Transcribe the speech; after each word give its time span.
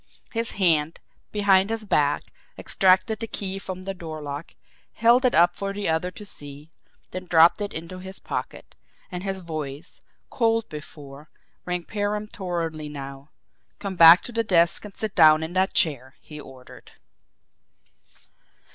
His 0.31 0.53
hand, 0.53 0.99
behind 1.31 1.69
his 1.69 1.85
back, 1.85 2.23
extracted 2.57 3.19
the 3.19 3.27
key 3.27 3.59
from 3.59 3.83
the 3.83 3.93
door 3.93 4.19
lock, 4.19 4.55
held 4.93 5.25
it 5.25 5.35
up 5.35 5.55
for 5.55 5.73
the 5.73 5.87
other 5.89 6.09
to 6.09 6.25
see, 6.25 6.71
then 7.11 7.27
dropped 7.27 7.61
it 7.61 7.71
into 7.71 7.99
his 7.99 8.17
pocket 8.17 8.73
and 9.11 9.21
his 9.21 9.41
voice, 9.41 10.01
cold 10.31 10.67
before, 10.69 11.29
rang 11.65 11.83
peremptorily 11.83 12.89
now. 12.89 13.29
"Come 13.77 13.95
back 13.95 14.23
to 14.23 14.31
the 14.31 14.43
desk 14.43 14.83
and 14.85 14.93
sit 14.95 15.13
down 15.13 15.43
in 15.43 15.53
that 15.53 15.75
chair!" 15.75 16.15
he 16.19 16.39
ordered. 16.39 16.93